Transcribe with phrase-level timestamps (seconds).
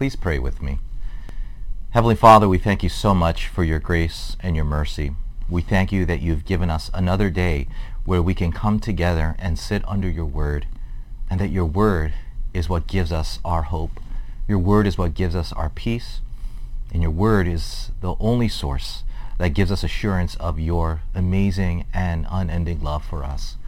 [0.00, 0.78] Please pray with me.
[1.90, 5.14] Heavenly Father, we thank you so much for your grace and your mercy.
[5.46, 7.68] We thank you that you've given us another day
[8.06, 10.64] where we can come together and sit under your word,
[11.28, 12.14] and that your word
[12.54, 14.00] is what gives us our hope.
[14.48, 16.22] Your word is what gives us our peace,
[16.94, 19.04] and your word is the only source
[19.36, 23.58] that gives us assurance of your amazing and unending love for us.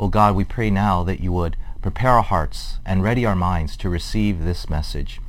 [0.00, 3.76] Oh God, we pray now that you would prepare our hearts and ready our minds
[3.76, 5.20] to receive this message.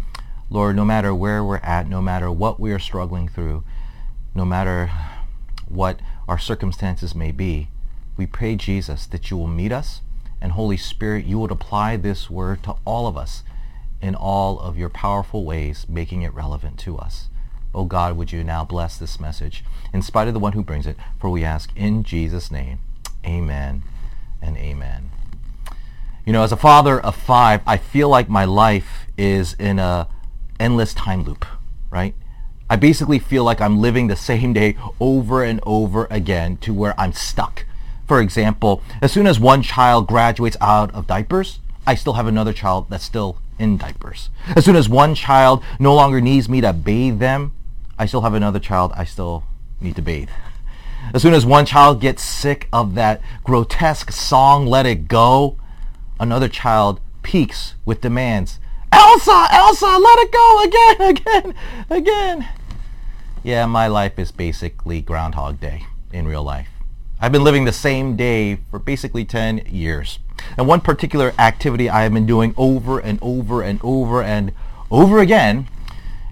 [0.50, 3.64] Lord, no matter where we're at, no matter what we are struggling through,
[4.34, 4.92] no matter
[5.68, 7.70] what our circumstances may be,
[8.18, 10.02] we pray, Jesus, that you will meet us
[10.42, 13.44] and Holy Spirit, you would apply this word to all of us
[14.02, 17.30] in all of your powerful ways, making it relevant to us.
[17.74, 20.86] Oh God, would you now bless this message in spite of the one who brings
[20.86, 22.80] it, for we ask in Jesus' name.
[23.26, 23.84] Amen
[24.42, 25.10] and amen.
[26.26, 30.08] You know, as a father of five, I feel like my life is in a
[30.60, 31.46] endless time loop,
[31.90, 32.16] right?
[32.70, 37.00] I basically feel like I'm living the same day over and over again to where
[37.00, 37.66] I'm stuck.
[38.08, 42.54] For example, as soon as one child graduates out of diapers, I still have another
[42.54, 44.30] child that's still in diapers.
[44.56, 47.54] As soon as one child no longer needs me to bathe them,
[47.98, 49.44] I still have another child I still
[49.80, 50.30] need to bathe.
[51.14, 55.58] As soon as one child gets sick of that grotesque song, Let It Go,
[56.20, 58.60] another child peaks with demands.
[58.96, 61.56] Elsa, Elsa, let it go again, again,
[61.90, 62.48] again.
[63.44, 66.70] Yeah, my life is basically Groundhog Day in real life.
[67.20, 70.20] I've been living the same day for basically 10 years.
[70.58, 74.54] And one particular activity I have been doing over and over and over and
[74.90, 75.68] over again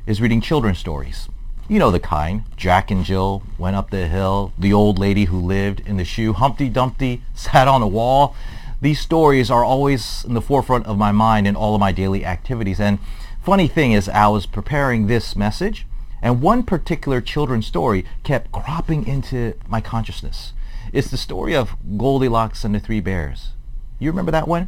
[0.06, 1.28] is reading children's stories.
[1.68, 2.44] You know the kind.
[2.56, 4.54] Jack and Jill went up the hill.
[4.58, 6.32] The old lady who lived in the shoe.
[6.32, 8.36] Humpty Dumpty sat on the wall.
[8.84, 12.26] These stories are always in the forefront of my mind in all of my daily
[12.26, 12.82] activities.
[12.82, 13.00] And
[13.42, 15.88] funny thing is, I was preparing this message,
[16.22, 20.52] and one particular children's story kept cropping into my consciousness.
[20.92, 23.52] It's the story of Goldilocks and the Three Bears.
[24.00, 24.68] You remember that one?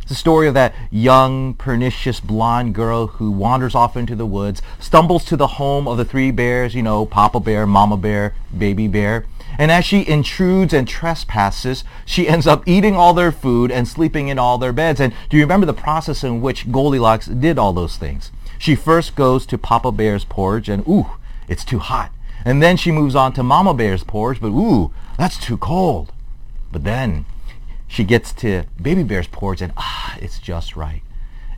[0.00, 4.62] It's the story of that young, pernicious blonde girl who wanders off into the woods,
[4.78, 8.88] stumbles to the home of the three bears, you know, Papa Bear, Mama Bear, Baby
[8.88, 9.26] Bear,
[9.60, 14.28] and as she intrudes and trespasses, she ends up eating all their food and sleeping
[14.28, 15.00] in all their beds.
[15.00, 18.32] And do you remember the process in which Goldilocks did all those things?
[18.58, 21.10] She first goes to Papa Bear's porch and ooh,
[21.46, 22.10] it's too hot.
[22.42, 26.10] And then she moves on to Mama Bear's porch, but ooh, that's too cold.
[26.72, 27.26] But then
[27.86, 31.02] she gets to Baby Bear's porch and ah, it's just right.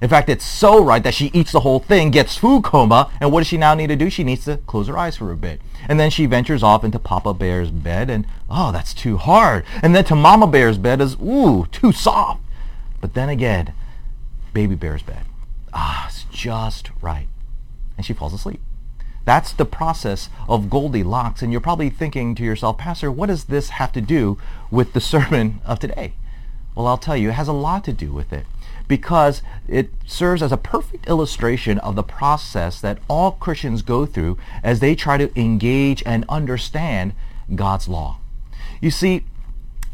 [0.03, 3.31] In fact, it's so right that she eats the whole thing, gets food coma, and
[3.31, 4.11] what does she now need to do?
[4.11, 5.61] She needs to close her eyes for a bit.
[5.89, 9.65] And then she ventures off into Papa Bear's bed, and oh, that's too hard.
[9.81, 12.41] And then to Mama Bear's bed is, ooh, too soft.
[13.01, 13.75] But then again,
[14.53, 15.25] Baby Bear's bed,
[15.73, 17.29] ah, it's just right.
[17.97, 18.61] And she falls asleep.
[19.25, 21.43] That's the process of Goldilocks.
[21.43, 24.37] And you're probably thinking to yourself, Pastor, what does this have to do
[24.69, 26.15] with the sermon of today?
[26.75, 28.47] Well, I'll tell you, it has a lot to do with it
[28.89, 34.39] because it serves as a perfect illustration of the process that all Christians go through
[34.63, 37.15] as they try to engage and understand
[37.55, 38.19] God's law.
[38.81, 39.25] You see,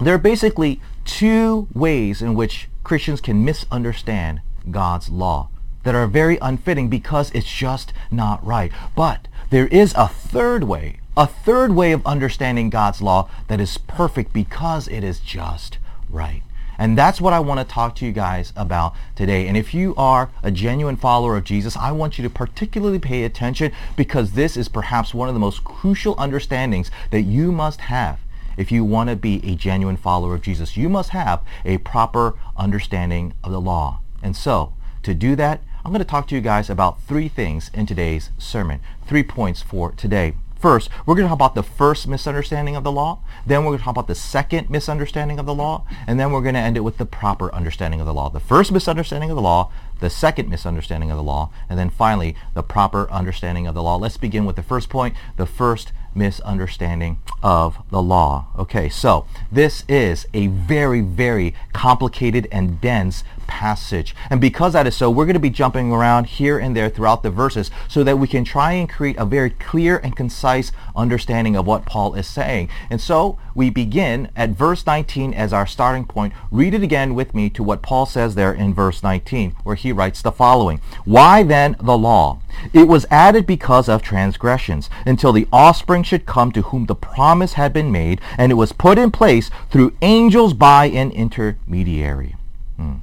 [0.00, 4.40] there are basically two ways in which Christians can misunderstand
[4.70, 5.48] God's law
[5.82, 8.72] that are very unfitting because it's just not right.
[8.94, 13.78] But there is a third way, a third way of understanding God's law that is
[13.78, 15.78] perfect because it is just
[16.10, 16.42] right.
[16.78, 19.48] And that's what I want to talk to you guys about today.
[19.48, 23.24] And if you are a genuine follower of Jesus, I want you to particularly pay
[23.24, 28.20] attention because this is perhaps one of the most crucial understandings that you must have
[28.56, 30.76] if you want to be a genuine follower of Jesus.
[30.76, 34.00] You must have a proper understanding of the law.
[34.22, 37.70] And so, to do that, I'm going to talk to you guys about three things
[37.72, 38.80] in today's sermon.
[39.06, 40.34] Three points for today.
[40.58, 43.20] First, we're going to talk about the first misunderstanding of the law.
[43.46, 45.86] Then we're going to talk about the second misunderstanding of the law.
[46.06, 48.28] And then we're going to end it with the proper understanding of the law.
[48.28, 49.70] The first misunderstanding of the law,
[50.00, 53.96] the second misunderstanding of the law, and then finally, the proper understanding of the law.
[53.96, 58.48] Let's begin with the first point, the first misunderstanding of the law.
[58.58, 64.14] Okay, so this is a very, very complicated and dense passage.
[64.30, 67.22] And because that is so, we're going to be jumping around here and there throughout
[67.22, 71.56] the verses so that we can try and create a very clear and concise understanding
[71.56, 72.68] of what Paul is saying.
[72.90, 76.32] And so we begin at verse 19 as our starting point.
[76.50, 79.92] Read it again with me to what Paul says there in verse 19, where he
[79.92, 80.80] writes the following.
[81.04, 82.40] Why then the law?
[82.72, 87.54] It was added because of transgressions, until the offspring should come to whom the promise
[87.54, 92.36] had been made, and it was put in place through angels by an intermediary.
[92.76, 92.96] Hmm.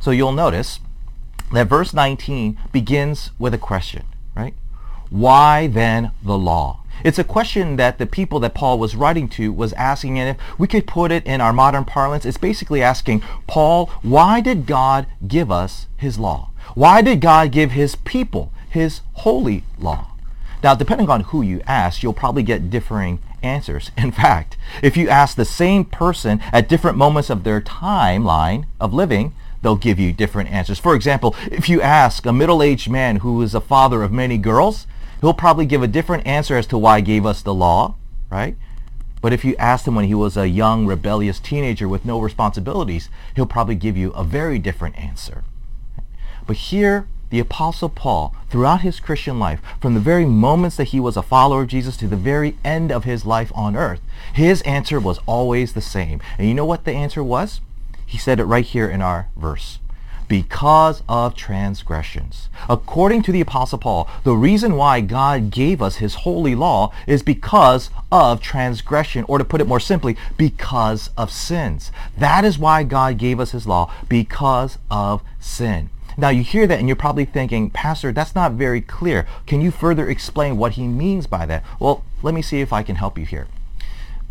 [0.00, 0.80] So you'll notice
[1.52, 4.04] that verse 19 begins with a question,
[4.36, 4.54] right?
[5.10, 6.80] Why then the law?
[7.04, 10.58] It's a question that the people that Paul was writing to was asking, and if
[10.58, 15.06] we could put it in our modern parlance, it's basically asking, Paul, why did God
[15.26, 16.50] give us his law?
[16.74, 20.12] Why did God give his people his holy law?
[20.62, 23.90] Now, depending on who you ask, you'll probably get differing answers.
[23.96, 28.92] In fact, if you ask the same person at different moments of their timeline of
[28.92, 30.78] living, they'll give you different answers.
[30.78, 34.86] For example, if you ask a middle-aged man who is a father of many girls,
[35.20, 37.94] he'll probably give a different answer as to why he gave us the law,
[38.30, 38.56] right?
[39.22, 43.08] But if you asked him when he was a young, rebellious teenager with no responsibilities,
[43.34, 45.42] he'll probably give you a very different answer.
[46.46, 51.00] But here, the Apostle Paul, throughout his Christian life, from the very moments that he
[51.00, 54.00] was a follower of Jesus to the very end of his life on earth,
[54.32, 56.20] his answer was always the same.
[56.38, 57.60] And you know what the answer was?
[58.06, 59.78] He said it right here in our verse
[60.28, 62.48] because of transgressions.
[62.68, 67.22] According to the Apostle Paul, the reason why God gave us his holy law is
[67.22, 71.92] because of transgression, or to put it more simply, because of sins.
[72.16, 75.90] That is why God gave us his law, because of sin.
[76.16, 79.26] Now you hear that and you're probably thinking, Pastor, that's not very clear.
[79.46, 81.64] Can you further explain what he means by that?
[81.78, 83.46] Well, let me see if I can help you here.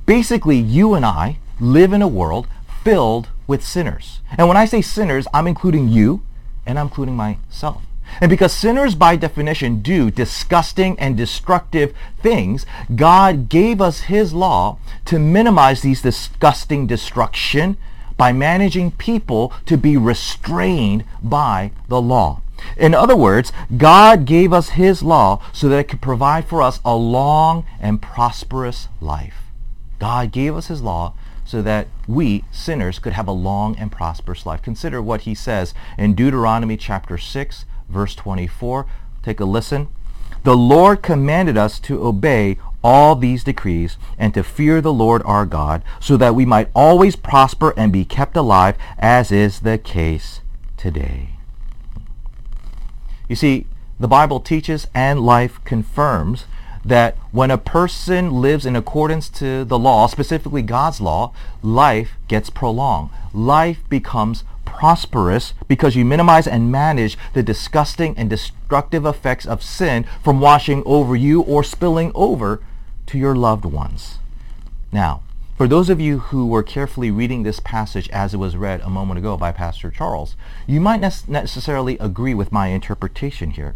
[0.06, 2.48] Basically, you and I live in a world
[2.84, 4.22] filled with sinners.
[4.38, 6.24] And when I say sinners, I'm including you
[6.66, 7.84] and I'm including myself.
[8.22, 12.66] And because sinners by definition do disgusting and destructive things,
[12.96, 17.78] God gave us his law to minimize these disgusting destruction
[18.18, 22.42] by managing people to be restrained by the law.
[22.78, 26.80] In other words, God gave us his law so that it could provide for us
[26.86, 29.36] a long and prosperous life.
[30.00, 31.14] God gave us his law
[31.46, 34.62] so that we, sinners, could have a long and prosperous life.
[34.62, 38.86] Consider what he says in Deuteronomy chapter 6, verse 24.
[39.22, 39.88] Take a listen.
[40.44, 45.48] The Lord commanded us to obey all these decrees and to fear the Lord our
[45.48, 50.42] God, so that we might always prosper and be kept alive, as is the case
[50.78, 51.32] today.
[53.28, 53.66] You see,
[54.00, 56.46] the Bible teaches and life confirms
[56.86, 61.34] that when a person lives in accordance to the law, specifically God's law,
[61.64, 63.10] life gets prolonged.
[63.34, 70.06] Life becomes prosperous because you minimize and manage the disgusting and destructive effects of sin
[70.24, 72.62] from washing over you or spilling over
[73.08, 74.20] to your loved ones.
[74.92, 75.22] Now,
[75.58, 78.90] for those of you who were carefully reading this passage as it was read a
[78.90, 80.36] moment ago by Pastor Charles,
[80.68, 83.76] you might ne- necessarily agree with my interpretation here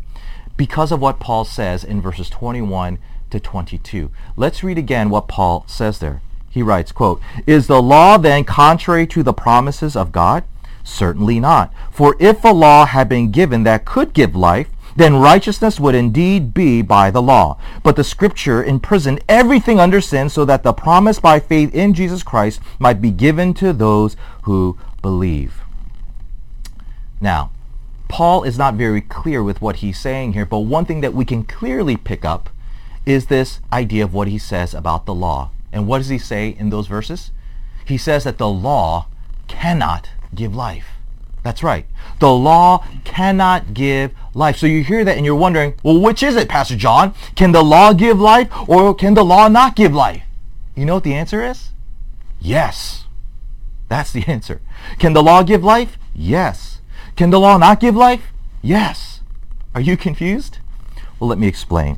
[0.58, 3.00] because of what Paul says in verses 21
[3.30, 4.12] to 22.
[4.36, 6.22] Let's read again what Paul says there.
[6.50, 10.44] He writes, quote, Is the law then contrary to the promises of God?
[10.84, 11.72] Certainly not.
[11.92, 14.68] For if a law had been given that could give life,
[15.00, 17.58] then righteousness would indeed be by the law.
[17.84, 22.22] But the scripture imprisoned everything under sin so that the promise by faith in Jesus
[22.22, 25.62] Christ might be given to those who believe.
[27.22, 27.52] Now,
[28.10, 31.24] Paul is not very clear with what he's saying here, but one thing that we
[31.24, 32.50] can clearly pick up
[33.06, 35.52] is this idea of what he says about the law.
[35.72, 37.32] And what does he say in those verses?
[37.86, 39.08] He says that the law
[39.48, 40.99] cannot give life.
[41.50, 41.88] That's right.
[42.20, 44.58] The law cannot give life.
[44.58, 47.16] So you hear that and you're wondering, well, which is it, Pastor John?
[47.36, 50.22] Can the law give life or can the law not give life?
[50.76, 51.70] You know what the answer is?
[52.40, 53.06] Yes.
[53.88, 54.62] That's the answer.
[55.00, 55.98] Can the law give life?
[56.14, 56.82] Yes.
[57.16, 58.32] Can the law not give life?
[58.62, 59.22] Yes.
[59.74, 60.60] Are you confused?
[61.20, 61.98] Well, let me explain.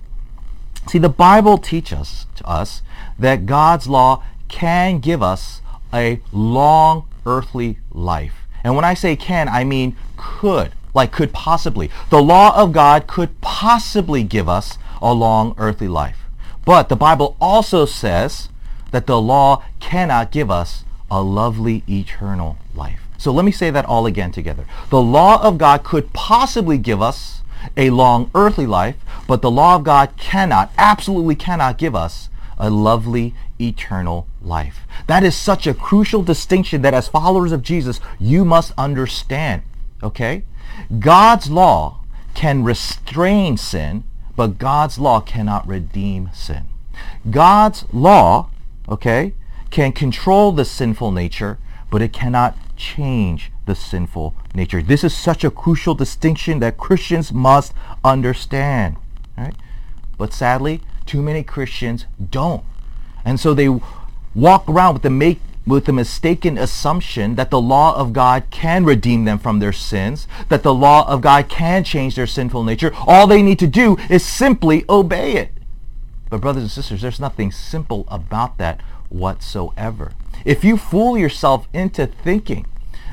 [0.87, 2.83] See, the Bible teaches us
[3.19, 5.59] that God's law can give us
[5.93, 8.40] a long earthly life.
[8.63, 11.89] And when I say can, I mean could, like could possibly.
[12.09, 16.17] The law of God could possibly give us a long earthly life.
[16.65, 18.49] But the Bible also says
[18.91, 23.01] that the law cannot give us a lovely eternal life.
[23.17, 24.65] So let me say that all again together.
[24.89, 27.41] The law of God could possibly give us
[27.77, 28.95] a long earthly life,
[29.27, 32.29] but the law of God cannot, absolutely cannot give us
[32.61, 34.81] a lovely eternal life.
[35.07, 39.63] That is such a crucial distinction that as followers of Jesus, you must understand.
[40.03, 40.43] Okay?
[40.99, 42.01] God's law
[42.35, 44.03] can restrain sin,
[44.35, 46.65] but God's law cannot redeem sin.
[47.29, 48.49] God's law,
[48.87, 49.33] okay,
[49.71, 51.57] can control the sinful nature,
[51.89, 54.83] but it cannot change the sinful nature.
[54.83, 58.97] This is such a crucial distinction that Christians must understand.
[59.35, 59.55] Right?
[60.17, 62.63] But sadly, too many Christians don't.
[63.25, 63.67] And so they
[64.33, 68.85] walk around with the make with the mistaken assumption that the law of God can
[68.85, 72.93] redeem them from their sins, that the law of God can change their sinful nature.
[73.05, 75.51] All they need to do is simply obey it.
[76.29, 80.13] But brothers and sisters, there's nothing simple about that whatsoever.
[80.45, 82.65] If you fool yourself into thinking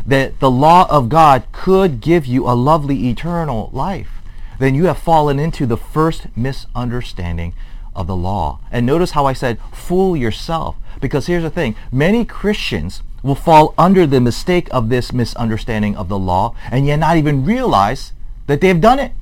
[0.07, 4.23] that the law of God could give you a lovely eternal life,
[4.59, 7.55] then you have fallen into the first misunderstanding
[7.99, 8.61] of the law.
[8.71, 10.77] And notice how I said, fool yourself.
[11.01, 16.09] Because here's the thing many Christians will fall under the mistake of this misunderstanding of
[16.09, 18.13] the law and yet not even realize
[18.47, 19.13] that they've done it.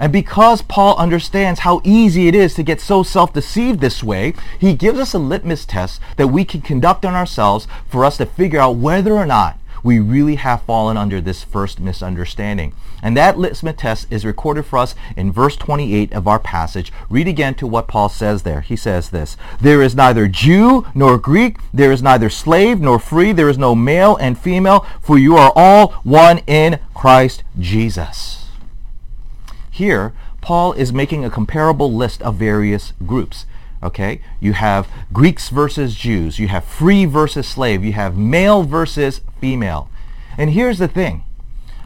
[0.00, 4.74] And because Paul understands how easy it is to get so self-deceived this way, he
[4.74, 8.60] gives us a litmus test that we can conduct on ourselves for us to figure
[8.60, 12.74] out whether or not we really have fallen under this first misunderstanding.
[13.02, 16.92] And that litmus test is recorded for us in verse 28 of our passage.
[17.08, 18.60] Read again to what Paul says there.
[18.60, 23.32] He says this, There is neither Jew nor Greek, there is neither slave nor free,
[23.32, 28.46] there is no male and female, for you are all one in Christ Jesus.
[29.70, 33.46] Here, Paul is making a comparable list of various groups.
[33.82, 34.20] Okay?
[34.40, 36.38] You have Greeks versus Jews.
[36.38, 37.84] You have free versus slave.
[37.84, 39.88] You have male versus female.
[40.36, 41.24] And here's the thing.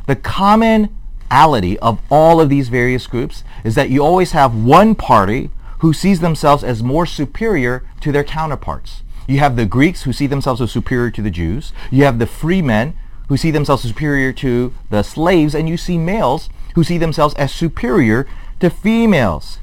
[0.07, 5.51] The commonality of all of these various groups is that you always have one party
[5.79, 9.03] who sees themselves as more superior to their counterparts.
[9.27, 11.73] You have the Greeks who see themselves as superior to the Jews.
[11.91, 12.95] You have the free men
[13.29, 15.55] who see themselves as superior to the slaves.
[15.55, 18.27] And you see males who see themselves as superior
[18.61, 19.59] to females.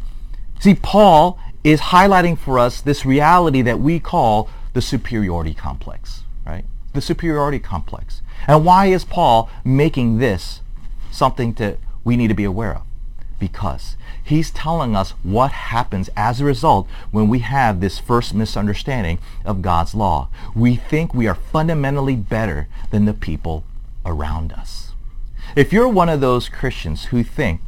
[0.60, 6.66] See, Paul is highlighting for us this reality that we call the superiority complex, right?
[6.94, 8.22] The superiority complex.
[8.48, 10.62] And why is Paul making this
[11.12, 12.82] something that we need to be aware of?
[13.40, 19.20] Because he's telling us what happens as a result when we have this first misunderstanding
[19.46, 20.30] of God's law.
[20.56, 23.64] We think we are fundamentally better than the people
[24.06, 24.92] around us.
[25.56, 27.62] If you're one of those Christians who think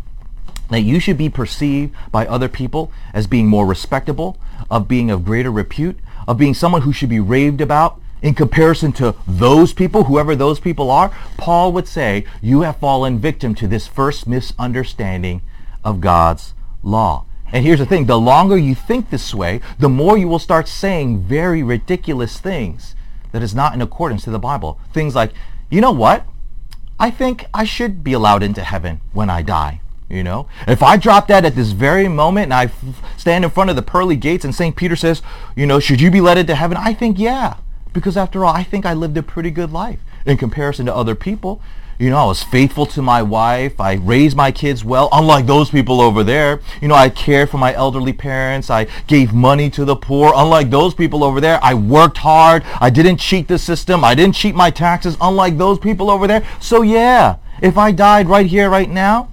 [0.72, 4.38] that you should be perceived by other people as being more respectable,
[4.70, 8.92] of being of greater repute, of being someone who should be raved about in comparison
[8.94, 13.68] to those people, whoever those people are, Paul would say you have fallen victim to
[13.68, 15.42] this first misunderstanding
[15.84, 17.25] of God's law.
[17.51, 20.68] And here's the thing, the longer you think this way, the more you will start
[20.68, 22.96] saying very ridiculous things
[23.32, 24.80] that is not in accordance to the Bible.
[24.94, 25.34] Things like,
[25.70, 26.25] you know what?
[27.00, 29.82] I think I should be allowed into heaven when I die.
[30.12, 32.70] You know, if I drop that at this very moment and I
[33.15, 34.75] stand in front of the pearly gates and St.
[34.75, 35.22] Peter says,
[35.56, 36.75] you know, should you be led into heaven?
[36.77, 37.56] I think, yeah.
[37.94, 41.15] Because after all, I think I lived a pretty good life in comparison to other
[41.15, 41.62] people.
[41.98, 43.80] You know, I was faithful to my wife.
[43.80, 46.60] I raised my kids well, unlike those people over there.
[46.82, 48.70] You know, I cared for my elderly parents.
[48.70, 51.58] I gave money to the poor, unlike those people over there.
[51.63, 52.63] I worked hard.
[52.82, 54.03] I didn't cheat the system.
[54.03, 56.46] I didn't cheat my taxes, unlike those people over there.
[56.60, 59.30] So yeah, if I died right here, right now,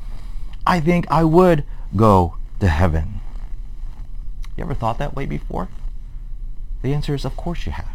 [0.69, 1.65] I think I would
[1.97, 3.21] go to heaven.
[4.55, 5.69] You ever thought that way before?
[6.83, 7.89] The answer is, of course you have.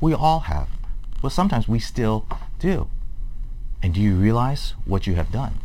[0.00, 0.68] We all have.
[1.22, 2.26] But sometimes we still
[2.58, 2.90] do.
[3.80, 5.60] And do you realize what you have done?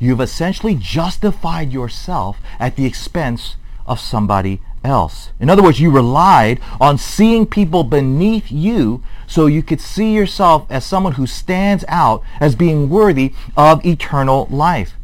[0.00, 5.28] You've essentially justified yourself at the expense of somebody else.
[5.38, 10.66] In other words, you relied on seeing people beneath you so you could see yourself
[10.70, 14.94] as someone who stands out as being worthy of eternal life.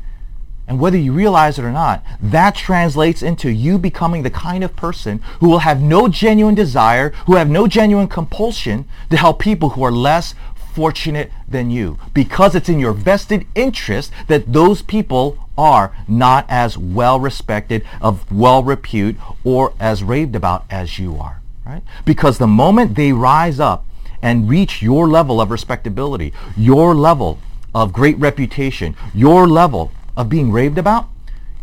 [0.69, 4.77] And whether you realize it or not, that translates into you becoming the kind of
[4.77, 9.71] person who will have no genuine desire, who have no genuine compulsion to help people
[9.71, 10.35] who are less
[10.75, 11.99] fortunate than you.
[12.13, 18.31] Because it's in your vested interest that those people are not as well respected, of
[18.31, 21.41] well repute, or as raved about as you are.
[21.65, 21.83] Right?
[22.05, 23.87] Because the moment they rise up
[24.21, 27.39] and reach your level of respectability, your level
[27.75, 31.09] of great reputation, your level of being raved about,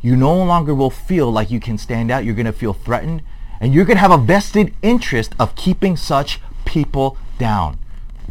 [0.02, 2.24] you no longer will feel like you can stand out.
[2.24, 3.22] You're going to feel threatened.
[3.60, 7.78] And you're going to have a vested interest of keeping such people down,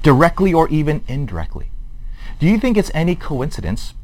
[0.02, 1.70] directly or even indirectly.
[2.38, 3.94] Do you think it's any coincidence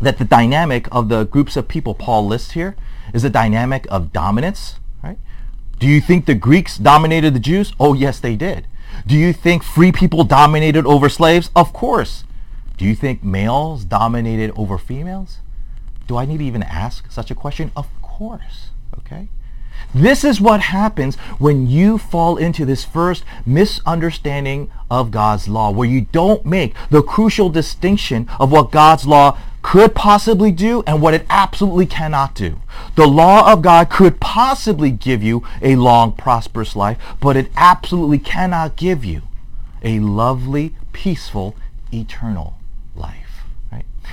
[0.00, 2.74] that the dynamic of the groups of people Paul lists here
[3.12, 4.80] is a dynamic of dominance?
[5.02, 5.18] Right?
[5.78, 7.72] Do you think the Greeks dominated the Jews?
[7.78, 8.66] Oh, yes, they did.
[9.06, 11.50] Do you think free people dominated over slaves?
[11.54, 12.24] Of course.
[12.76, 15.38] Do you think males dominated over females?
[16.06, 17.70] Do I need to even ask such a question?
[17.76, 18.70] Of course.
[18.98, 19.28] Okay?
[19.94, 25.88] This is what happens when you fall into this first misunderstanding of God's law, where
[25.88, 31.14] you don't make the crucial distinction of what God's law could possibly do and what
[31.14, 32.60] it absolutely cannot do.
[32.96, 38.18] The law of God could possibly give you a long, prosperous life, but it absolutely
[38.18, 39.22] cannot give you
[39.82, 41.54] a lovely, peaceful,
[41.92, 42.54] eternal?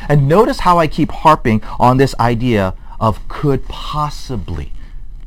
[0.08, 4.72] And notice how I keep harping on this idea of could possibly,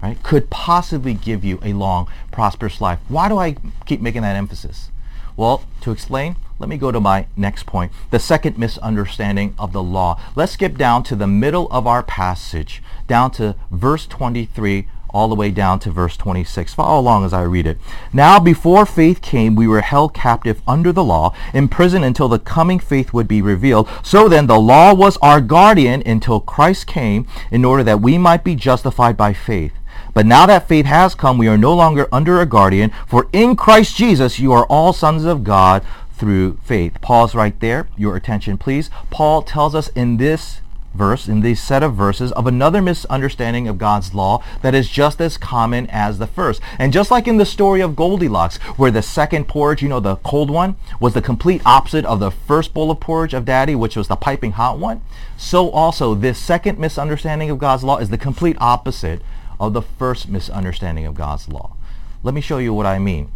[0.03, 0.23] right?
[0.23, 2.99] Could possibly give you a long, prosperous life.
[3.09, 4.91] Why do I keep making that emphasis?
[5.37, 7.91] Well, to explain, let me go to my next point.
[8.11, 10.21] The second misunderstanding of the law.
[10.37, 15.35] Let's skip down to the middle of our passage, down to verse 23 all the
[15.35, 16.75] way down to verse 26.
[16.75, 17.79] Follow along as I read it.
[18.13, 22.79] Now before faith came, we were held captive under the law, imprisoned until the coming
[22.79, 23.89] faith would be revealed.
[24.03, 28.45] So then the law was our guardian until Christ came in order that we might
[28.45, 29.73] be justified by faith.
[30.15, 33.57] But now that faith has come, we are no longer under a guardian, for in
[33.57, 37.01] Christ Jesus you are all sons of God through faith.
[37.01, 37.89] Pause right there.
[37.97, 38.91] Your attention, please.
[39.11, 40.62] Paul tells us in this
[40.95, 45.21] verse, in this set of verses, of another misunderstanding of God's law that is just
[45.21, 46.61] as common as the first.
[46.79, 50.17] And just like in the story of Goldilocks, where the second porridge, you know, the
[50.17, 53.97] cold one, was the complete opposite of the first bowl of porridge of daddy, which
[53.97, 55.03] was the piping hot one,
[55.37, 59.23] so also this second misunderstanding of God's law is the complete opposite
[59.59, 61.75] of the first misunderstanding of God's law.
[62.23, 63.31] Let me show you what I mean.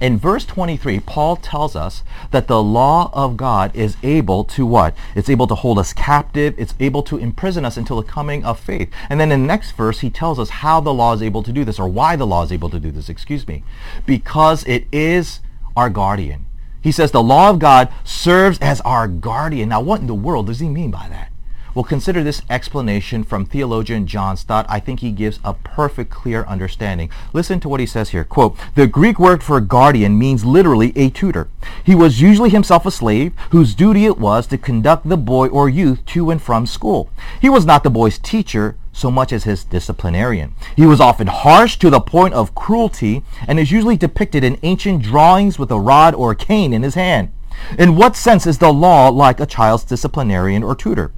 [0.00, 4.96] In verse 23, Paul tells us that the law of God is able to what?
[5.16, 6.54] It's able to hold us captive.
[6.56, 8.90] It's able to imprison us until the coming of faith.
[9.10, 11.52] And then in the next verse, he tells us how the law is able to
[11.52, 13.64] do this, or why the law is able to do this, excuse me.
[14.06, 15.40] Because it is
[15.76, 16.46] our guardian.
[16.80, 19.70] He says the law of God serves as our guardian.
[19.70, 21.32] Now, what in the world does he mean by that?
[21.74, 24.66] Well, consider this explanation from theologian John Stott.
[24.68, 27.10] I think he gives a perfect, clear understanding.
[27.32, 28.24] Listen to what he says here.
[28.24, 31.48] Quote, the Greek word for guardian means literally a tutor.
[31.84, 35.68] He was usually himself a slave whose duty it was to conduct the boy or
[35.68, 37.10] youth to and from school.
[37.40, 40.54] He was not the boy's teacher, so much as his disciplinarian.
[40.74, 45.02] He was often harsh to the point of cruelty and is usually depicted in ancient
[45.02, 47.30] drawings with a rod or a cane in his hand.
[47.78, 51.12] In what sense is the law like a child's disciplinarian or tutor?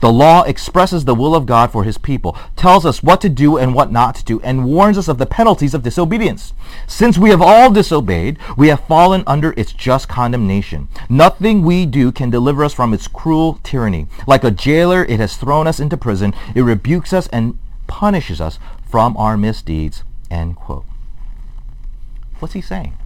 [0.00, 3.56] The law expresses the will of God for his people, tells us what to do
[3.56, 6.54] and what not to do, and warns us of the penalties of disobedience.
[6.86, 10.88] Since we have all disobeyed, we have fallen under its just condemnation.
[11.08, 14.06] Nothing we do can deliver us from its cruel tyranny.
[14.26, 16.34] Like a jailer, it has thrown us into prison.
[16.54, 18.58] It rebukes us and punishes us
[18.88, 20.02] from our misdeeds.
[20.30, 20.84] End quote.
[22.38, 22.96] What's he saying?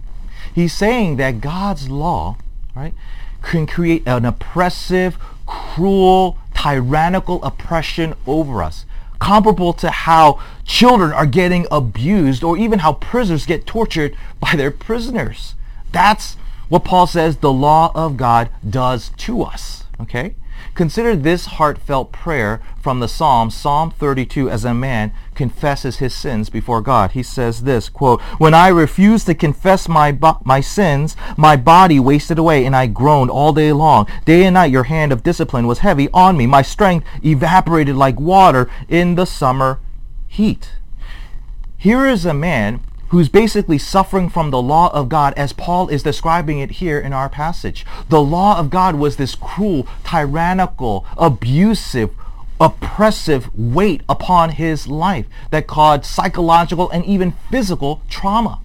[0.53, 2.37] He's saying that God's law,
[2.75, 2.93] right,
[3.41, 8.85] can create an oppressive, cruel, tyrannical oppression over us,
[9.19, 14.71] comparable to how children are getting abused or even how prisoners get tortured by their
[14.71, 15.55] prisoners.
[15.91, 16.35] That's
[16.69, 19.83] what Paul says the law of God does to us.
[20.01, 20.35] Okay?
[20.73, 26.49] Consider this heartfelt prayer from the Psalm, Psalm 32, as a man confesses his sins
[26.49, 27.11] before God.
[27.11, 31.99] He says this, quote, When I refused to confess my, bo- my sins, my body
[31.99, 34.07] wasted away, and I groaned all day long.
[34.25, 36.45] Day and night your hand of discipline was heavy on me.
[36.45, 39.79] My strength evaporated like water in the summer
[40.27, 40.73] heat.
[41.77, 46.03] Here is a man who's basically suffering from the law of God as Paul is
[46.03, 47.85] describing it here in our passage.
[48.09, 52.11] The law of God was this cruel, tyrannical, abusive,
[52.59, 58.61] oppressive weight upon his life that caused psychological and even physical trauma.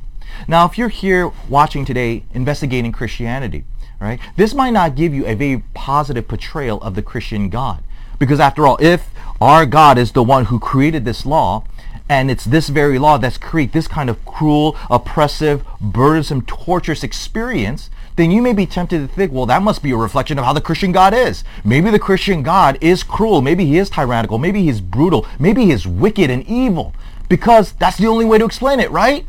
[0.47, 3.65] Now, if you're here watching today investigating Christianity,
[4.01, 7.83] right, this might not give you a very positive portrayal of the Christian God.
[8.19, 9.09] Because after all, if
[9.41, 11.65] our God is the one who created this law,
[12.11, 17.89] and it's this very law that's create this kind of cruel, oppressive, burdensome, torturous experience,
[18.17, 20.53] then you may be tempted to think, well, that must be a reflection of how
[20.53, 21.45] the Christian God is.
[21.65, 23.43] Maybe the Christian God is cruel.
[23.43, 24.39] Maybe he is tyrannical.
[24.39, 25.25] Maybe he's brutal.
[25.39, 26.97] Maybe he is wicked and evil.
[27.29, 29.25] Because that's the only way to explain it, right?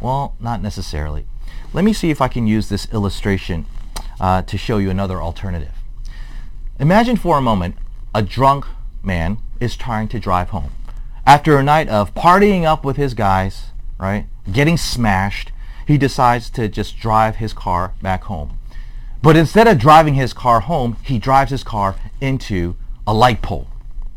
[0.00, 1.26] Well, not necessarily.
[1.72, 3.66] Let me see if I can use this illustration
[4.20, 5.74] uh, to show you another alternative.
[6.78, 7.74] Imagine for a moment
[8.14, 8.66] a drunk
[9.02, 10.70] man is trying to drive home
[11.28, 13.66] after a night of partying up with his guys,
[13.98, 15.52] right, getting smashed,
[15.86, 18.58] he decides to just drive his car back home.
[19.20, 23.66] But instead of driving his car home, he drives his car into a light pole.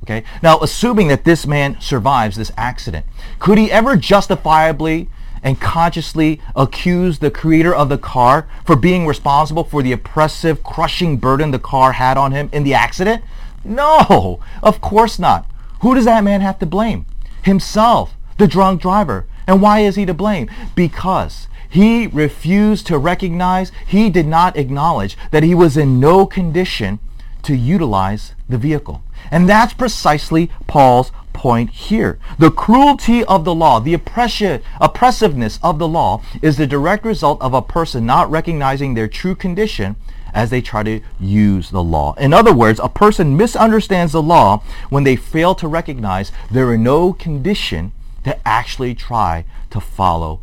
[0.03, 0.23] Okay?
[0.41, 3.05] Now, assuming that this man survives this accident,
[3.39, 5.09] could he ever justifiably
[5.43, 11.17] and consciously accuse the creator of the car for being responsible for the oppressive, crushing
[11.17, 13.21] burden the car had on him in the accident?
[13.65, 15.45] No, of course not.
[15.81, 17.05] Who does that man have to blame?
[17.43, 19.25] Himself, the drunk driver.
[19.47, 20.49] And why is he to blame?
[20.75, 26.99] Because he refused to recognize, he did not acknowledge that he was in no condition
[27.43, 29.01] to utilize the vehicle.
[29.31, 32.19] And that's precisely Paul's point here.
[32.37, 37.53] The cruelty of the law, the oppressiveness of the law is the direct result of
[37.53, 39.95] a person not recognizing their true condition
[40.33, 42.13] as they try to use the law.
[42.15, 46.77] In other words, a person misunderstands the law when they fail to recognize there are
[46.77, 47.91] no condition
[48.23, 50.41] to actually try to follow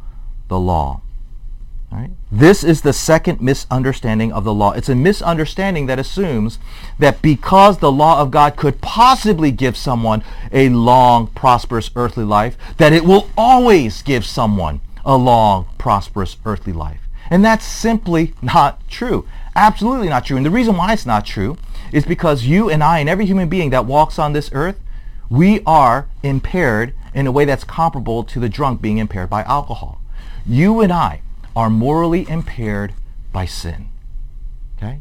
[0.48, 1.02] the law.
[1.90, 2.10] Right?
[2.30, 4.72] This is the second misunderstanding of the law.
[4.72, 6.58] It's a misunderstanding that assumes
[6.98, 10.22] that because the law of God could possibly give someone
[10.52, 16.74] a long, prosperous earthly life, that it will always give someone a long, prosperous earthly
[16.74, 17.00] life.
[17.30, 19.26] And that's simply not true.
[19.58, 20.36] Absolutely not true.
[20.36, 21.56] And the reason why it's not true
[21.90, 24.78] is because you and I and every human being that walks on this earth,
[25.28, 30.00] we are impaired in a way that's comparable to the drunk being impaired by alcohol.
[30.46, 31.22] You and I
[31.56, 32.94] are morally impaired
[33.32, 33.88] by sin.
[34.76, 35.00] Okay?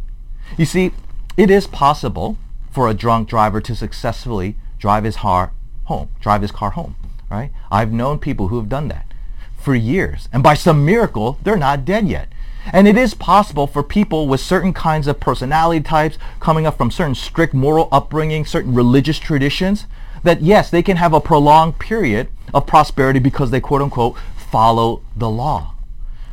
[0.58, 0.92] You see,
[1.38, 2.40] it is possible
[2.72, 5.52] for a drunk driver to successfully drive his car
[5.84, 6.96] home, drive his car home,
[7.30, 7.52] right?
[7.70, 9.14] I've known people who have done that
[9.56, 10.28] for years.
[10.34, 12.30] And by some miracle, they're not dead yet.
[12.74, 16.92] And it is possible for people with certain kinds of personality types coming up from
[16.92, 19.86] certain strict moral upbringing, certain religious traditions,
[20.24, 25.02] that yes, they can have a prolonged period of prosperity because they quote unquote follow
[25.16, 25.74] the law.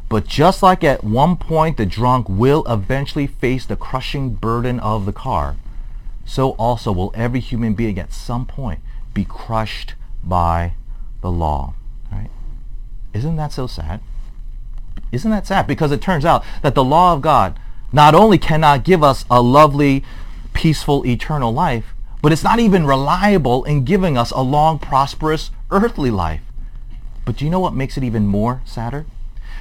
[0.08, 5.06] But just like at one point the drunk will eventually face the crushing burden of
[5.06, 5.56] the car,
[6.24, 8.80] so also will every human being at some point
[9.12, 10.74] be crushed by
[11.20, 11.74] the law.
[12.12, 12.30] Right?
[13.12, 14.00] Isn't that so sad?
[15.14, 15.66] Isn't that sad?
[15.66, 17.58] Because it turns out that the law of God
[17.92, 20.04] not only cannot give us a lovely,
[20.52, 26.10] peaceful, eternal life, but it's not even reliable in giving us a long, prosperous, earthly
[26.10, 26.40] life.
[27.24, 29.06] But do you know what makes it even more sadder?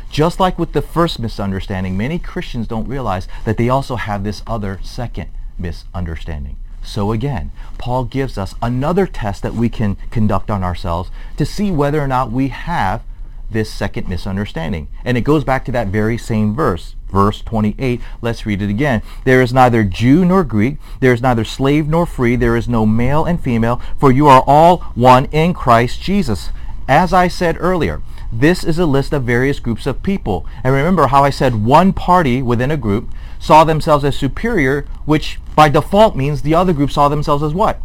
[0.10, 4.44] Just like with the first misunderstanding, many Christians don't realize that they also have this
[4.46, 6.58] other second misunderstanding.
[6.84, 11.72] So again, Paul gives us another test that we can conduct on ourselves to see
[11.72, 13.02] whether or not we have
[13.50, 14.88] this second misunderstanding.
[15.06, 18.02] And it goes back to that very same verse, verse 28.
[18.22, 19.02] Let's read it again.
[19.24, 22.86] There is neither Jew nor Greek, there is neither slave nor free, there is no
[22.86, 26.50] male and female, for you are all one in Christ Jesus.
[26.88, 28.02] As I said earlier,
[28.32, 30.46] this is a list of various groups of people.
[30.64, 35.40] And remember how I said one party within a group saw themselves as superior, which
[35.56, 37.80] by default means the other group saw themselves as what?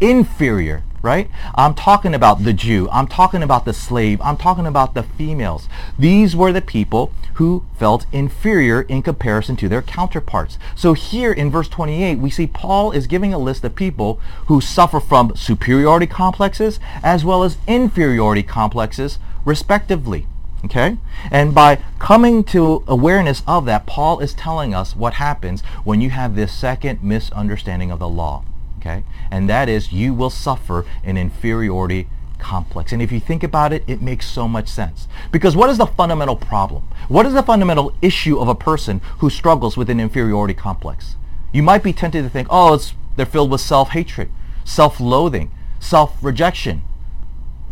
[0.00, 1.30] Inferior right?
[1.54, 2.88] I'm talking about the Jew.
[2.90, 4.20] I'm talking about the slave.
[4.20, 5.68] I'm talking about the females.
[5.96, 10.58] These were the people who felt inferior in comparison to their counterparts.
[10.74, 14.60] So here in verse 28, we see Paul is giving a list of people who
[14.60, 20.26] suffer from superiority complexes as well as inferiority complexes, respectively.
[20.64, 20.96] Okay?
[21.30, 26.10] And by coming to awareness of that, Paul is telling us what happens when you
[26.10, 28.42] have this second misunderstanding of the law
[28.86, 29.04] okay?
[29.30, 32.92] And that is you will suffer an inferiority complex.
[32.92, 35.08] And if you think about it, it makes so much sense.
[35.32, 36.88] Because what is the fundamental problem?
[37.08, 41.16] What is the fundamental issue of a person who struggles with an inferiority complex?
[41.52, 42.78] You might be tempted to think, oh,
[43.16, 44.30] they're filled with self-hatred,
[44.64, 46.82] self-loathing, self-rejection.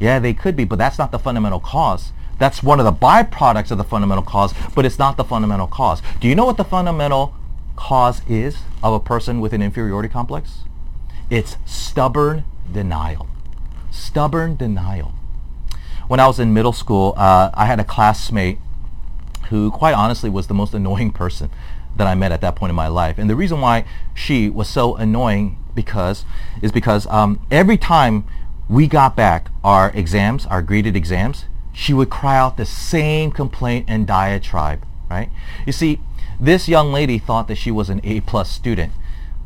[0.01, 2.13] Yeah, they could be, but that's not the fundamental cause.
[2.39, 6.03] That's one of the byproducts of the fundamental cause, but it's not the fundamental cause.
[6.21, 7.35] Do you know what the fundamental
[7.77, 10.65] cause is of a person with an inferiority complex?
[11.31, 13.29] It's stubborn denial.
[13.91, 15.13] Stubborn denial.
[16.09, 18.59] When I was in middle school, uh, I had a classmate
[19.49, 21.51] who quite honestly was the most annoying person
[21.97, 23.19] that I met at that point in my life.
[23.19, 23.85] And the reason why
[24.15, 26.25] she was so annoying because
[26.61, 28.25] is because um, every time
[28.69, 33.87] we got back our exams, our graded exams, she would cry out the same complaint
[33.89, 35.31] and diatribe, right?
[35.67, 36.01] You see,
[36.39, 38.93] this young lady thought that she was an A plus student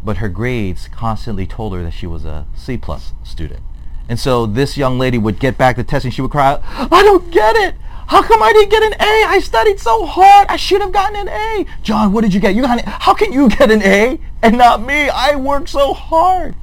[0.05, 3.61] but her grades constantly told her that she was a C plus student.
[4.09, 6.63] And so this young lady would get back the test and she would cry out,
[6.65, 7.75] I don't get it.
[8.09, 9.25] How come I didn't get an A?
[9.29, 10.47] I studied so hard.
[10.49, 11.67] I should have gotten an A.
[11.83, 12.55] John, what did you get?
[12.55, 12.91] You got an A.
[12.91, 15.11] How can you get an A and not me?
[15.11, 16.55] I worked so hard.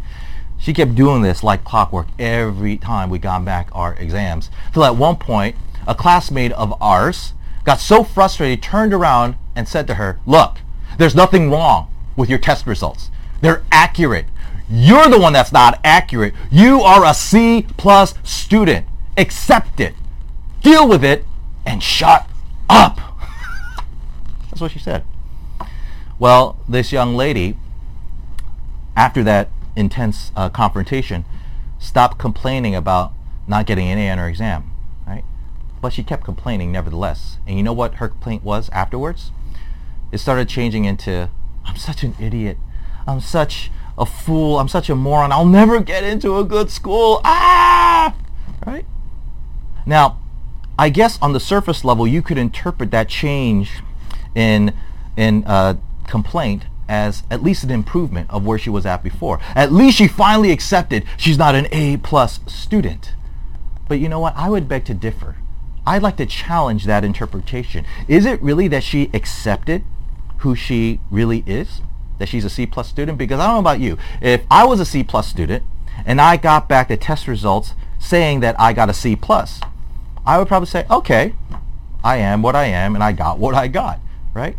[0.57, 4.49] She kept doing this like clockwork every time we got back our exams.
[4.73, 9.85] Till at one point, a classmate of ours got so frustrated, turned around and said
[9.85, 10.57] to her, look,
[10.97, 13.11] there's nothing wrong with your test results.
[13.45, 14.25] They're accurate.
[14.67, 16.33] You're the one that's not accurate.
[16.49, 18.87] You are a C plus student.
[19.17, 19.93] Accept it.
[20.63, 21.25] Deal with it
[21.63, 22.27] and shut
[22.67, 22.97] up.
[24.49, 25.05] that's what she said.
[26.17, 27.55] Well, this young lady,
[28.95, 31.23] after that intense uh, confrontation,
[31.77, 33.13] stopped complaining about
[33.47, 34.71] not getting an A on her exam,
[35.05, 35.23] right?
[35.83, 37.37] But she kept complaining nevertheless.
[37.45, 39.29] And you know what her complaint was afterwards?
[40.11, 41.29] It started changing into,
[41.63, 42.57] I'm such an idiot.
[43.07, 44.59] I'm such a fool.
[44.59, 45.31] I'm such a moron.
[45.31, 47.21] I'll never get into a good school.
[47.23, 48.15] Ah!
[48.65, 48.85] Right?
[49.85, 50.19] Now,
[50.77, 53.81] I guess on the surface level, you could interpret that change
[54.33, 54.73] in
[55.15, 55.75] in uh,
[56.07, 59.39] complaint as at least an improvement of where she was at before.
[59.55, 63.13] At least she finally accepted she's not an A plus student.
[63.87, 64.35] But you know what?
[64.35, 65.37] I would beg to differ.
[65.87, 67.85] I'd like to challenge that interpretation.
[68.07, 69.83] Is it really that she accepted
[70.39, 71.81] who she really is?
[72.17, 73.17] That she's a C plus student?
[73.17, 73.97] Because I don't know about you.
[74.21, 75.63] If I was a C plus student
[76.05, 79.59] and I got back the test results saying that I got a C plus,
[80.25, 81.35] I would probably say, okay,
[82.03, 83.99] I am what I am and I got what I got,
[84.33, 84.57] right?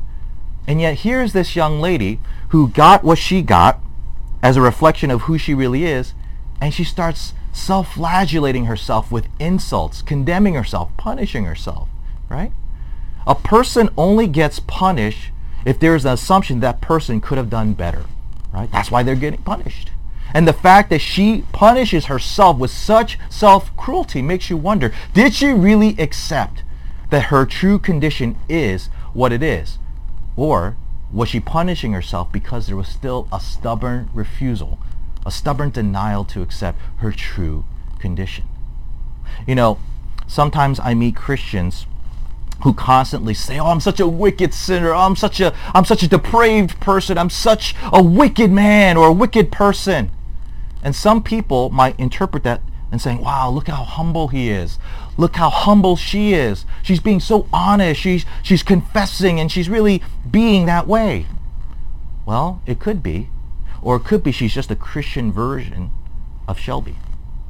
[0.66, 3.80] And yet here's this young lady who got what she got
[4.42, 6.12] as a reflection of who she really is,
[6.60, 11.88] and she starts self-flagellating herself with insults, condemning herself, punishing herself,
[12.28, 12.52] right?
[13.26, 15.30] A person only gets punished
[15.66, 18.04] if there's an assumption that person could have done better,
[18.54, 18.70] right?
[18.70, 19.90] That's why they're getting punished.
[20.32, 25.48] And the fact that she punishes herself with such self-cruelty makes you wonder, did she
[25.48, 26.62] really accept
[27.10, 29.78] that her true condition is what it is?
[30.36, 30.76] Or
[31.12, 34.78] was she punishing herself because there was still a stubborn refusal,
[35.24, 37.64] a stubborn denial to accept her true
[37.98, 38.44] condition?
[39.48, 39.78] You know,
[40.28, 41.86] sometimes I meet Christians
[42.62, 44.92] who constantly say, "Oh, I'm such a wicked sinner.
[44.92, 47.18] Oh, I'm such a I'm such a depraved person.
[47.18, 50.10] I'm such a wicked man or a wicked person."
[50.82, 54.78] And some people might interpret that and saying, wow, look how humble he is.
[55.16, 56.64] Look how humble she is.
[56.82, 58.00] She's being so honest.
[58.00, 61.26] She's, she's confessing and she's really being that way.
[62.24, 63.30] Well, it could be.
[63.82, 65.90] Or it could be she's just a Christian version
[66.48, 66.96] of Shelby,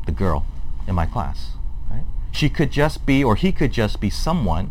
[0.06, 0.46] the girl
[0.86, 1.52] in my class.
[1.90, 2.04] Right?
[2.32, 4.70] She could just be, or he could just be someone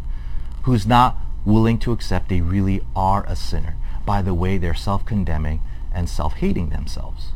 [0.65, 5.61] who's not willing to accept they really are a sinner by the way they're self-condemning
[5.93, 7.31] and self-hating themselves.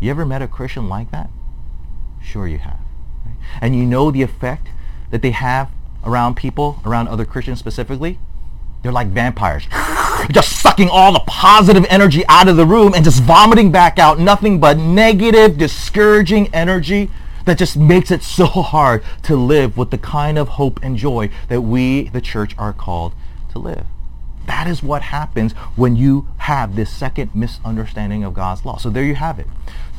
[0.00, 1.28] You ever met a Christian like that?
[2.22, 2.78] Sure you have.
[3.26, 3.36] Right?
[3.60, 4.68] And you know the effect
[5.10, 5.70] that they have
[6.04, 8.18] around people, around other Christians specifically?
[8.82, 9.66] They're like vampires.
[10.30, 14.20] just sucking all the positive energy out of the room and just vomiting back out
[14.20, 17.10] nothing but negative, discouraging energy
[17.44, 21.30] that just makes it so hard to live with the kind of hope and joy
[21.48, 23.12] that we, the church, are called
[23.52, 23.86] to live.
[24.46, 28.76] That is what happens when you have this second misunderstanding of God's law.
[28.76, 29.46] So there you have it.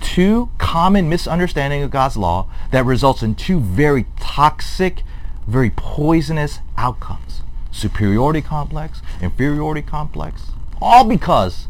[0.02, 5.02] Two common misunderstanding of God's law that results in two very toxic,
[5.48, 7.42] very poisonous outcomes.
[7.72, 11.68] Superiority complex, inferiority complex, all because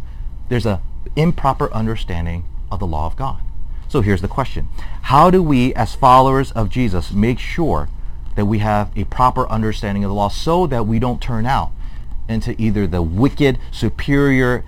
[0.49, 0.79] there's an
[1.15, 3.41] improper understanding of the law of God.
[3.95, 4.67] So here's the question.
[5.03, 7.87] How do we, as followers of Jesus, make sure
[8.35, 11.71] that we have a proper understanding of the law so that we don't turn out
[12.27, 14.65] into either the wicked, superior,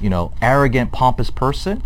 [0.00, 1.82] you know, arrogant, pompous person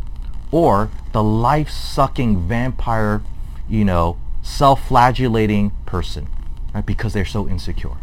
[0.53, 3.23] or the life-sucking vampire,
[3.67, 6.29] you know, self-flagellating person,
[6.75, 6.85] right?
[6.85, 7.97] Because they're so insecure.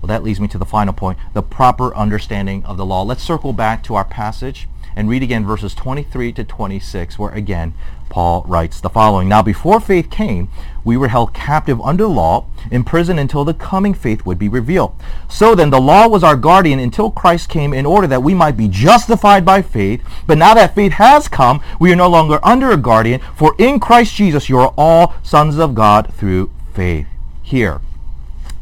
[0.00, 3.02] Well, that leads me to the final point, the proper understanding of the law.
[3.02, 7.74] Let's circle back to our passage and read again verses 23 to 26, where again,
[8.08, 9.28] Paul writes the following.
[9.28, 10.48] Now before faith came,
[10.84, 14.94] we were held captive under law, imprisoned until the coming faith would be revealed.
[15.28, 18.56] So then the law was our guardian until Christ came in order that we might
[18.56, 20.02] be justified by faith.
[20.26, 23.78] But now that faith has come, we are no longer under a guardian, for in
[23.78, 27.06] Christ Jesus you are all sons of God through faith.
[27.42, 27.80] Here,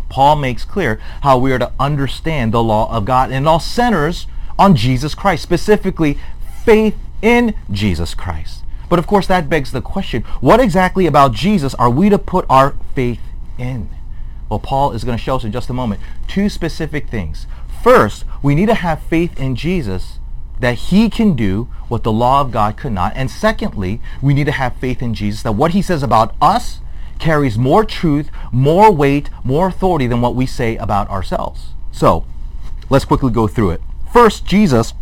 [0.09, 4.27] Paul makes clear how we are to understand the law of God and all centers
[4.59, 6.19] on Jesus Christ, specifically
[6.65, 8.65] faith in Jesus Christ.
[8.89, 12.47] But of course, that begs the question, what exactly about Jesus are we to put
[12.49, 13.21] our faith
[13.59, 13.91] in?
[14.49, 17.47] Well, Paul is going to show us in just a moment two specific things.
[17.83, 20.19] First, we need to have faith in Jesus
[20.59, 23.13] that he can do what the law of God could not.
[23.15, 26.81] And secondly, we need to have faith in Jesus that what he says about us
[27.19, 31.71] carries more truth, more weight, more authority than what we say about ourselves.
[31.93, 32.25] So,
[32.91, 33.81] let's quickly go through it.
[34.13, 34.95] First, Jesus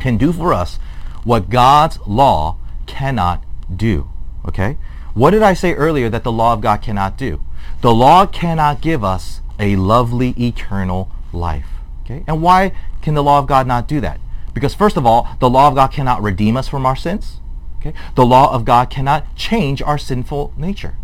[0.00, 0.78] can do for us
[1.24, 4.08] what God's law cannot do.
[4.46, 4.76] Okay?
[5.14, 7.40] What did I say earlier that the law of God cannot do?
[7.80, 11.66] The law cannot give us a lovely eternal life.
[12.04, 12.24] Okay?
[12.26, 14.20] And why can the law of God not do that?
[14.52, 17.40] Because first of all, the law of God cannot redeem us from our sins.
[17.78, 17.92] Okay?
[18.14, 20.96] The law of God cannot change our sinful nature.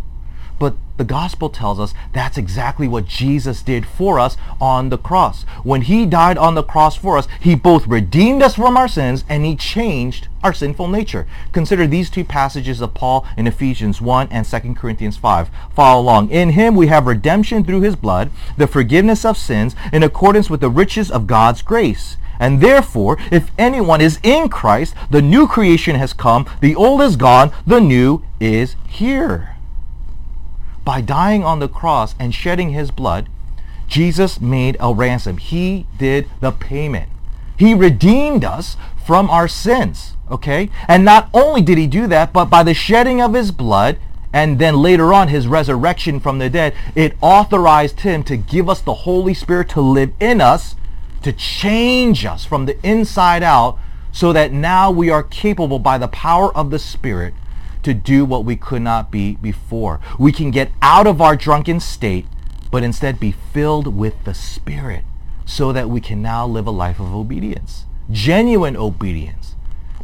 [0.60, 5.44] But the gospel tells us that's exactly what Jesus did for us on the cross.
[5.64, 9.24] When he died on the cross for us, he both redeemed us from our sins
[9.26, 11.26] and he changed our sinful nature.
[11.52, 15.48] Consider these two passages of Paul in Ephesians 1 and 2 Corinthians 5.
[15.74, 16.28] Follow along.
[16.28, 20.60] In him we have redemption through his blood, the forgiveness of sins in accordance with
[20.60, 22.18] the riches of God's grace.
[22.38, 27.16] And therefore, if anyone is in Christ, the new creation has come, the old is
[27.16, 29.56] gone, the new is here.
[30.90, 33.28] By dying on the cross and shedding his blood,
[33.86, 35.36] Jesus made a ransom.
[35.36, 37.08] He did the payment.
[37.56, 38.76] He redeemed us
[39.06, 40.16] from our sins.
[40.28, 40.68] Okay?
[40.88, 43.98] And not only did he do that, but by the shedding of his blood,
[44.32, 48.80] and then later on his resurrection from the dead, it authorized him to give us
[48.80, 50.74] the Holy Spirit to live in us,
[51.22, 53.78] to change us from the inside out,
[54.10, 57.32] so that now we are capable by the power of the Spirit
[57.82, 60.00] to do what we could not be before.
[60.18, 62.26] We can get out of our drunken state,
[62.70, 65.04] but instead be filled with the Spirit
[65.44, 69.56] so that we can now live a life of obedience, genuine obedience.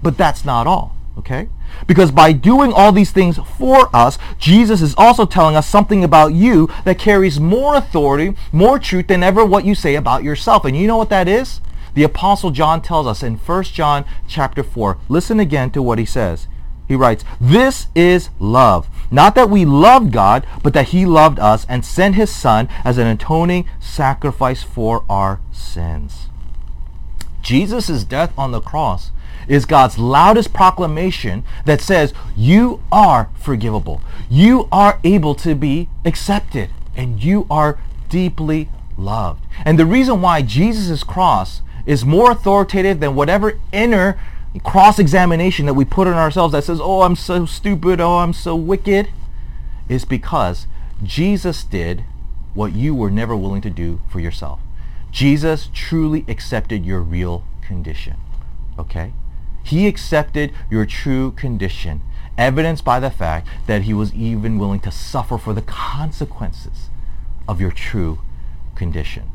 [0.02, 1.48] But that's not all, okay?
[1.86, 6.34] Because by doing all these things for us, Jesus is also telling us something about
[6.34, 10.64] you that carries more authority, more truth than ever what you say about yourself.
[10.64, 11.60] And you know what that is?
[11.94, 14.98] The apostle John tells us in 1 John chapter 4.
[15.08, 16.46] Listen again to what he says.
[16.86, 18.88] He writes, This is love.
[19.10, 22.98] Not that we loved God, but that he loved us and sent his son as
[22.98, 26.28] an atoning sacrifice for our sins.
[27.42, 29.12] Jesus' death on the cross
[29.46, 34.00] is God's loudest proclamation that says you are forgivable.
[34.28, 39.44] You are able to be accepted and you are deeply loved.
[39.64, 44.18] And the reason why Jesus' cross is more authoritative than whatever inner
[44.64, 48.56] cross-examination that we put on ourselves that says, oh, I'm so stupid, oh, I'm so
[48.56, 49.10] wicked,
[49.88, 50.66] is because
[51.02, 52.04] Jesus did
[52.54, 54.60] what you were never willing to do for yourself.
[55.10, 58.16] Jesus truly accepted your real condition.
[58.78, 59.12] Okay?
[59.62, 62.02] He accepted your true condition,
[62.38, 66.90] evidenced by the fact that he was even willing to suffer for the consequences
[67.48, 68.20] of your true
[68.74, 69.30] condition.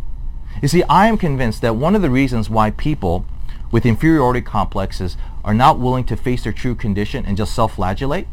[0.62, 3.26] You see, I am convinced that one of the reasons why people
[3.72, 8.28] with inferiority complexes are not willing to face their true condition and just self-flagellate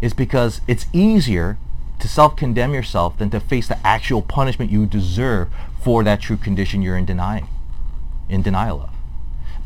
[0.00, 1.56] is because it's easier
[1.98, 5.48] to self-condemn yourself than to face the actual punishment you deserve
[5.80, 7.48] for that true condition you're in denying,
[8.28, 8.90] in denial of.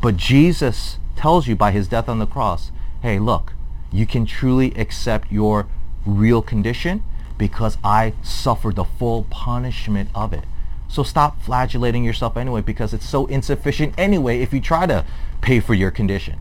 [0.01, 2.71] But Jesus tells you by his death on the cross,
[3.01, 3.53] hey, look,
[3.91, 5.67] you can truly accept your
[6.05, 7.03] real condition
[7.37, 10.45] because I suffered the full punishment of it.
[10.91, 15.05] So stop flagellating yourself anyway because it's so insufficient anyway if you try to
[15.39, 16.37] pay for your condition.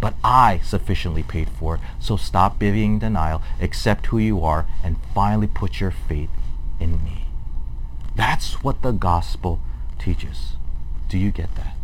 [0.00, 1.80] But I sufficiently paid for it.
[2.00, 6.28] So stop being denial, accept who you are, and finally put your faith
[6.80, 7.26] in me.
[8.16, 9.60] That's what the gospel
[9.96, 10.54] teaches.
[11.08, 11.76] Do you get that?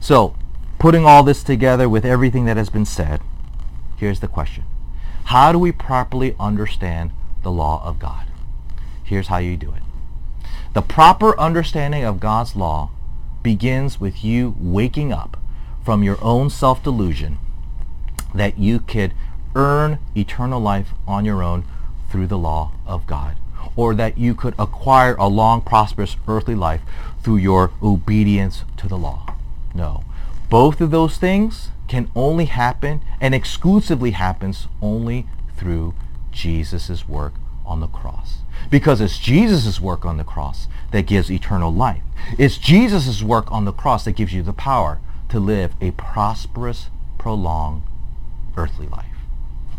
[0.00, 0.34] So,
[0.80, 3.20] putting all this together with everything that has been said,
[3.96, 4.64] here's the question.
[5.26, 7.12] How do we properly understand
[7.44, 8.26] the law of God?
[9.04, 9.83] Here's how you do it.
[10.74, 12.90] The proper understanding of God's law
[13.44, 15.36] begins with you waking up
[15.84, 17.38] from your own self-delusion
[18.34, 19.14] that you could
[19.54, 21.64] earn eternal life on your own
[22.10, 23.36] through the law of God
[23.76, 26.80] or that you could acquire a long prosperous earthly life
[27.22, 29.32] through your obedience to the law.
[29.76, 30.02] No.
[30.50, 35.94] Both of those things can only happen and exclusively happens only through
[36.32, 37.34] Jesus' work
[37.64, 38.38] on the cross.
[38.70, 42.02] Because it's Jesus' work on the cross that gives eternal life.
[42.38, 46.88] It's Jesus' work on the cross that gives you the power to live a prosperous,
[47.18, 47.82] prolonged
[48.56, 49.06] earthly life.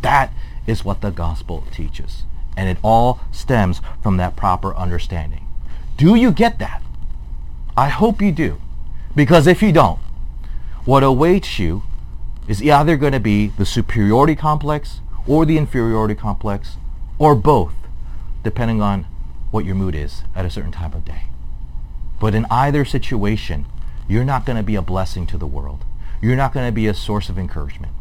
[0.01, 0.33] That
[0.67, 2.23] is what the gospel teaches.
[2.57, 5.47] And it all stems from that proper understanding.
[5.97, 6.81] Do you get that?
[7.77, 8.61] I hope you do.
[9.15, 9.99] Because if you don't,
[10.85, 11.83] what awaits you
[12.47, 16.77] is either going to be the superiority complex or the inferiority complex
[17.17, 17.73] or both,
[18.43, 19.05] depending on
[19.51, 21.23] what your mood is at a certain time of day.
[22.19, 23.65] But in either situation,
[24.07, 25.83] you're not going to be a blessing to the world.
[26.21, 27.93] You're not going to be a source of encouragement.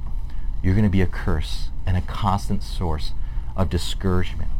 [0.63, 3.13] You're going to be a curse and a constant source
[3.57, 4.51] of discouragement.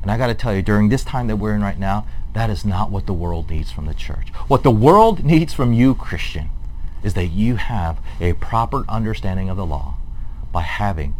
[0.00, 2.50] And I got to tell you, during this time that we're in right now, that
[2.50, 4.28] is not what the world needs from the church.
[4.48, 6.50] What the world needs from you, Christian,
[7.02, 9.96] is that you have a proper understanding of the law
[10.50, 11.14] by having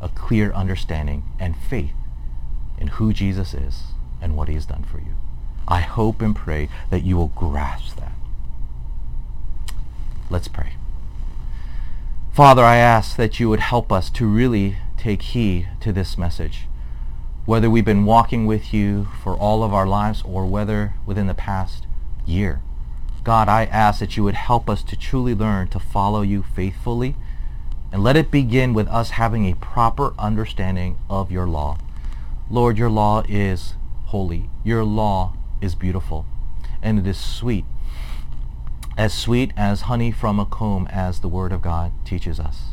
[0.00, 1.92] a clear understanding and faith
[2.78, 3.84] in who Jesus is
[4.20, 5.14] and what he has done for you.
[5.66, 8.12] I hope and pray that you will grasp that.
[10.30, 10.72] Let's pray.
[12.32, 16.66] Father, I ask that you would help us to really take heed to this message.
[17.44, 21.34] Whether we've been walking with you for all of our lives or whether within the
[21.34, 21.86] past
[22.26, 22.60] year.
[23.22, 27.16] God, I ask that you would help us to truly learn to follow you faithfully
[27.92, 31.78] and let it begin with us having a proper understanding of your law.
[32.50, 33.74] Lord, your law is
[34.06, 34.50] holy.
[34.62, 36.26] Your law is beautiful
[36.82, 37.64] and it is sweet.
[38.96, 42.64] As sweet as honey from a comb as the Word of God teaches us.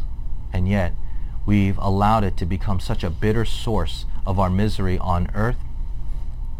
[0.53, 0.93] And yet,
[1.45, 5.57] We've allowed it to become such a bitter source of our misery on earth,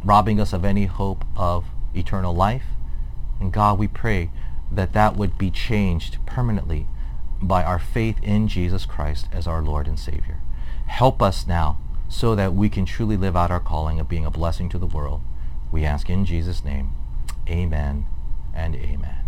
[0.04, 2.66] robbing us of any hope of eternal life.
[3.40, 4.32] And God, we pray
[4.72, 6.88] that that would be changed permanently
[7.42, 10.40] by our faith in Jesus Christ as our Lord and Savior.
[10.88, 11.78] Help us now
[12.12, 14.86] so that we can truly live out our calling of being a blessing to the
[14.86, 15.22] world.
[15.72, 16.92] We ask in Jesus' name,
[17.48, 18.06] amen
[18.54, 19.21] and amen.